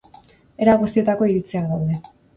[0.65, 2.01] Era guztietako iritziak daude.